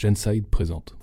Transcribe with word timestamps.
Genside 0.00 0.48
présente. 0.48 0.94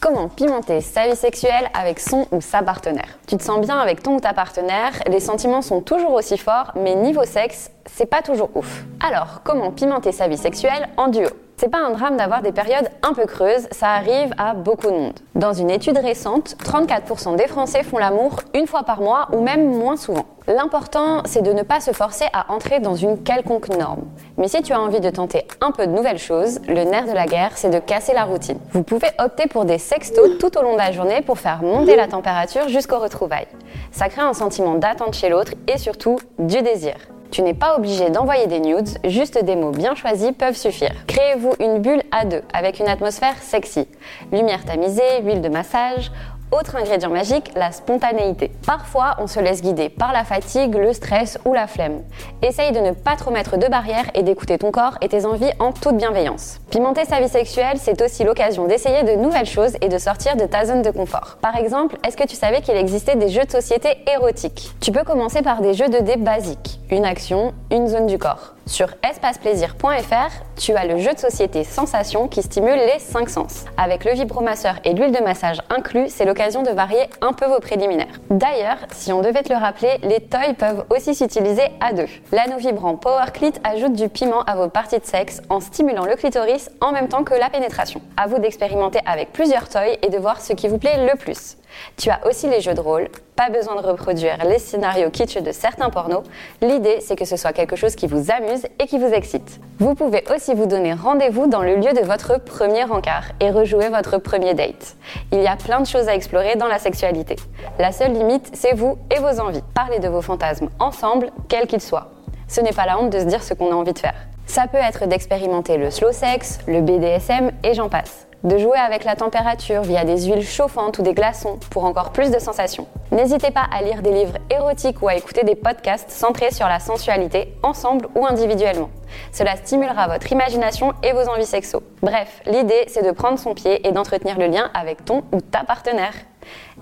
Comment 0.00 0.28
pimenter 0.28 0.80
sa 0.80 1.06
vie 1.06 1.14
sexuelle 1.14 1.70
avec 1.72 2.00
son 2.00 2.26
ou 2.32 2.40
sa 2.40 2.64
partenaire? 2.64 3.16
Tu 3.28 3.36
te 3.36 3.44
sens 3.44 3.64
bien 3.64 3.78
avec 3.78 4.02
ton 4.02 4.16
ou 4.16 4.20
ta 4.20 4.32
partenaire, 4.34 4.90
les 5.06 5.20
sentiments 5.20 5.62
sont 5.62 5.80
toujours 5.80 6.14
aussi 6.14 6.36
forts, 6.36 6.72
mais 6.74 6.96
niveau 6.96 7.24
sexe, 7.24 7.70
c'est 7.86 8.06
pas 8.06 8.22
toujours 8.22 8.50
ouf. 8.56 8.84
Alors, 8.98 9.42
comment 9.44 9.70
pimenter 9.70 10.10
sa 10.10 10.26
vie 10.26 10.36
sexuelle 10.36 10.88
en 10.96 11.06
duo? 11.06 11.28
C'est 11.58 11.68
pas 11.68 11.78
un 11.78 11.90
drame 11.90 12.16
d'avoir 12.16 12.40
des 12.40 12.52
périodes 12.52 12.88
un 13.02 13.12
peu 13.12 13.26
creuses, 13.26 13.66
ça 13.72 13.88
arrive 13.88 14.32
à 14.38 14.54
beaucoup 14.54 14.86
de 14.86 14.92
monde. 14.92 15.18
Dans 15.34 15.52
une 15.52 15.70
étude 15.70 15.98
récente, 15.98 16.56
34% 16.64 17.34
des 17.34 17.48
Français 17.48 17.82
font 17.82 17.98
l'amour 17.98 18.40
une 18.54 18.68
fois 18.68 18.84
par 18.84 19.00
mois 19.00 19.28
ou 19.32 19.40
même 19.40 19.68
moins 19.68 19.96
souvent. 19.96 20.24
L'important, 20.46 21.22
c'est 21.24 21.42
de 21.42 21.52
ne 21.52 21.62
pas 21.62 21.80
se 21.80 21.90
forcer 21.90 22.26
à 22.32 22.52
entrer 22.52 22.78
dans 22.78 22.94
une 22.94 23.22
quelconque 23.22 23.68
norme. 23.70 24.04
Mais 24.36 24.46
si 24.46 24.62
tu 24.62 24.72
as 24.72 24.80
envie 24.80 25.00
de 25.00 25.10
tenter 25.10 25.46
un 25.60 25.72
peu 25.72 25.86
de 25.86 25.92
nouvelles 25.92 26.18
choses, 26.18 26.60
le 26.68 26.84
nerf 26.84 27.06
de 27.06 27.12
la 27.12 27.26
guerre, 27.26 27.50
c'est 27.56 27.70
de 27.70 27.80
casser 27.80 28.14
la 28.14 28.24
routine. 28.24 28.58
Vous 28.70 28.84
pouvez 28.84 29.08
opter 29.18 29.48
pour 29.48 29.64
des 29.64 29.78
sextos 29.78 30.38
tout 30.38 30.56
au 30.56 30.62
long 30.62 30.74
de 30.74 30.78
la 30.78 30.92
journée 30.92 31.22
pour 31.22 31.38
faire 31.38 31.62
monter 31.62 31.96
la 31.96 32.06
température 32.06 32.68
jusqu'au 32.68 33.00
retrouvailles. 33.00 33.48
Ça 33.90 34.08
crée 34.08 34.22
un 34.22 34.32
sentiment 34.32 34.76
d'attente 34.76 35.14
chez 35.14 35.28
l'autre 35.28 35.54
et 35.66 35.76
surtout 35.76 36.18
du 36.38 36.62
désir. 36.62 36.94
Tu 37.30 37.42
n'es 37.42 37.54
pas 37.54 37.76
obligé 37.76 38.08
d'envoyer 38.08 38.46
des 38.46 38.60
nudes, 38.60 38.88
juste 39.04 39.42
des 39.44 39.54
mots 39.54 39.70
bien 39.70 39.94
choisis 39.94 40.32
peuvent 40.32 40.56
suffire. 40.56 40.94
Créez-vous 41.06 41.54
une 41.60 41.78
bulle 41.80 42.02
à 42.10 42.24
deux 42.24 42.42
avec 42.54 42.80
une 42.80 42.88
atmosphère 42.88 43.36
sexy. 43.42 43.86
Lumière 44.32 44.64
tamisée, 44.64 45.22
huile 45.22 45.42
de 45.42 45.48
massage, 45.48 46.10
autre 46.52 46.76
ingrédient 46.76 47.10
magique, 47.10 47.52
la 47.56 47.72
spontanéité. 47.72 48.50
Parfois, 48.66 49.16
on 49.18 49.26
se 49.26 49.40
laisse 49.40 49.62
guider 49.62 49.88
par 49.88 50.12
la 50.12 50.24
fatigue, 50.24 50.74
le 50.74 50.92
stress 50.92 51.38
ou 51.44 51.54
la 51.54 51.66
flemme. 51.66 52.02
Essaye 52.42 52.72
de 52.72 52.80
ne 52.80 52.92
pas 52.92 53.16
trop 53.16 53.30
mettre 53.30 53.56
de 53.56 53.66
barrières 53.66 54.10
et 54.14 54.22
d'écouter 54.22 54.58
ton 54.58 54.70
corps 54.70 54.98
et 55.00 55.08
tes 55.08 55.24
envies 55.24 55.50
en 55.58 55.72
toute 55.72 55.96
bienveillance. 55.96 56.60
Pimenter 56.70 57.04
sa 57.04 57.20
vie 57.20 57.28
sexuelle, 57.28 57.78
c'est 57.78 58.00
aussi 58.02 58.24
l'occasion 58.24 58.66
d'essayer 58.66 59.02
de 59.02 59.12
nouvelles 59.12 59.46
choses 59.46 59.76
et 59.80 59.88
de 59.88 59.98
sortir 59.98 60.36
de 60.36 60.44
ta 60.44 60.64
zone 60.64 60.82
de 60.82 60.90
confort. 60.90 61.38
Par 61.40 61.56
exemple, 61.56 61.96
est-ce 62.06 62.16
que 62.16 62.26
tu 62.26 62.36
savais 62.36 62.60
qu'il 62.60 62.76
existait 62.76 63.16
des 63.16 63.28
jeux 63.28 63.44
de 63.44 63.50
société 63.50 63.98
érotiques? 64.12 64.72
Tu 64.80 64.92
peux 64.92 65.04
commencer 65.04 65.42
par 65.42 65.60
des 65.60 65.74
jeux 65.74 65.88
de 65.88 65.98
dés 65.98 66.16
basiques, 66.16 66.80
une 66.90 67.04
action, 67.04 67.52
une 67.70 67.88
zone 67.88 68.06
du 68.06 68.18
corps. 68.18 68.54
Sur 68.68 68.88
espaceplaisir.fr, 69.02 70.44
tu 70.56 70.74
as 70.74 70.84
le 70.84 70.98
jeu 70.98 71.14
de 71.14 71.18
société 71.18 71.64
Sensation 71.64 72.28
qui 72.28 72.42
stimule 72.42 72.76
les 72.76 72.98
cinq 72.98 73.30
sens. 73.30 73.64
Avec 73.78 74.04
le 74.04 74.12
vibromasseur 74.12 74.74
et 74.84 74.92
l'huile 74.92 75.10
de 75.10 75.24
massage 75.24 75.62
inclus, 75.70 76.10
c'est 76.10 76.26
l'occasion 76.26 76.62
de 76.62 76.68
varier 76.68 77.08
un 77.22 77.32
peu 77.32 77.46
vos 77.46 77.60
préliminaires. 77.60 78.20
D'ailleurs, 78.28 78.76
si 78.92 79.10
on 79.10 79.22
devait 79.22 79.42
te 79.42 79.50
le 79.50 79.58
rappeler, 79.58 79.96
les 80.02 80.20
toys 80.20 80.52
peuvent 80.56 80.84
aussi 80.90 81.14
s'utiliser 81.14 81.64
à 81.80 81.94
deux. 81.94 82.08
L'anneau 82.30 82.58
vibrant 82.58 82.94
Power 82.96 83.32
Clit 83.32 83.54
ajoute 83.64 83.94
du 83.94 84.10
piment 84.10 84.42
à 84.42 84.54
vos 84.54 84.68
parties 84.68 84.98
de 85.00 85.06
sexe 85.06 85.40
en 85.48 85.60
stimulant 85.60 86.04
le 86.04 86.16
clitoris 86.16 86.70
en 86.82 86.92
même 86.92 87.08
temps 87.08 87.24
que 87.24 87.34
la 87.34 87.48
pénétration. 87.48 88.02
À 88.18 88.26
vous 88.26 88.38
d'expérimenter 88.38 89.00
avec 89.06 89.32
plusieurs 89.32 89.70
toys 89.70 89.96
et 90.02 90.10
de 90.10 90.18
voir 90.18 90.42
ce 90.42 90.52
qui 90.52 90.68
vous 90.68 90.78
plaît 90.78 91.06
le 91.10 91.16
plus. 91.16 91.57
Tu 91.96 92.10
as 92.10 92.20
aussi 92.26 92.48
les 92.48 92.60
jeux 92.60 92.74
de 92.74 92.80
rôle, 92.80 93.08
pas 93.36 93.50
besoin 93.50 93.80
de 93.80 93.86
reproduire 93.86 94.36
les 94.44 94.58
scénarios 94.58 95.10
kitsch 95.10 95.38
de 95.38 95.52
certains 95.52 95.90
pornos. 95.90 96.24
L'idée, 96.60 96.98
c'est 97.00 97.16
que 97.16 97.24
ce 97.24 97.36
soit 97.36 97.52
quelque 97.52 97.76
chose 97.76 97.94
qui 97.94 98.06
vous 98.06 98.30
amuse 98.30 98.66
et 98.80 98.86
qui 98.86 98.98
vous 98.98 99.12
excite. 99.12 99.60
Vous 99.78 99.94
pouvez 99.94 100.24
aussi 100.34 100.54
vous 100.54 100.66
donner 100.66 100.92
rendez-vous 100.92 101.46
dans 101.46 101.62
le 101.62 101.76
lieu 101.76 101.92
de 101.92 102.04
votre 102.04 102.40
premier 102.40 102.84
encart 102.84 103.24
et 103.40 103.50
rejouer 103.50 103.88
votre 103.88 104.18
premier 104.18 104.54
date. 104.54 104.96
Il 105.32 105.40
y 105.40 105.46
a 105.46 105.56
plein 105.56 105.80
de 105.80 105.86
choses 105.86 106.08
à 106.08 106.14
explorer 106.14 106.56
dans 106.56 106.66
la 106.66 106.78
sexualité. 106.78 107.36
La 107.78 107.92
seule 107.92 108.12
limite, 108.12 108.50
c'est 108.54 108.74
vous 108.74 108.98
et 109.14 109.18
vos 109.20 109.40
envies. 109.40 109.62
Parlez 109.74 109.98
de 109.98 110.08
vos 110.08 110.22
fantasmes 110.22 110.68
ensemble, 110.78 111.30
quels 111.48 111.66
qu'ils 111.66 111.80
soient. 111.80 112.08
Ce 112.48 112.60
n'est 112.60 112.72
pas 112.72 112.86
la 112.86 112.98
honte 112.98 113.10
de 113.10 113.20
se 113.20 113.24
dire 113.24 113.42
ce 113.42 113.54
qu'on 113.54 113.72
a 113.72 113.74
envie 113.74 113.92
de 113.92 113.98
faire. 113.98 114.14
Ça 114.46 114.66
peut 114.66 114.78
être 114.78 115.06
d'expérimenter 115.06 115.76
le 115.76 115.90
slow 115.90 116.12
sex, 116.12 116.60
le 116.66 116.80
BDSM 116.80 117.52
et 117.62 117.74
j'en 117.74 117.88
passe 117.88 118.27
de 118.44 118.58
jouer 118.58 118.78
avec 118.78 119.04
la 119.04 119.16
température 119.16 119.82
via 119.82 120.04
des 120.04 120.26
huiles 120.26 120.46
chauffantes 120.46 120.98
ou 120.98 121.02
des 121.02 121.14
glaçons 121.14 121.58
pour 121.70 121.84
encore 121.84 122.10
plus 122.10 122.30
de 122.30 122.38
sensations. 122.38 122.86
N'hésitez 123.10 123.50
pas 123.50 123.66
à 123.72 123.82
lire 123.82 124.02
des 124.02 124.12
livres 124.12 124.38
érotiques 124.50 125.02
ou 125.02 125.08
à 125.08 125.16
écouter 125.16 125.42
des 125.44 125.54
podcasts 125.54 126.10
centrés 126.10 126.52
sur 126.52 126.68
la 126.68 126.78
sensualité, 126.78 127.54
ensemble 127.62 128.08
ou 128.14 128.26
individuellement. 128.26 128.90
Cela 129.32 129.56
stimulera 129.56 130.06
votre 130.08 130.30
imagination 130.30 130.92
et 131.02 131.12
vos 131.12 131.28
envies 131.28 131.46
sexo. 131.46 131.82
Bref, 132.02 132.40
l'idée 132.46 132.84
c'est 132.88 133.04
de 133.04 133.10
prendre 133.10 133.38
son 133.38 133.54
pied 133.54 133.86
et 133.86 133.92
d'entretenir 133.92 134.38
le 134.38 134.46
lien 134.46 134.70
avec 134.74 135.04
ton 135.04 135.24
ou 135.32 135.40
ta 135.40 135.64
partenaire. 135.64 136.14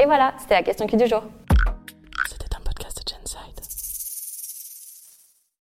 Et 0.00 0.06
voilà, 0.06 0.32
c'était 0.38 0.54
la 0.54 0.62
question 0.62 0.86
qui 0.86 0.96
du 0.96 1.06
jour. 1.06 1.22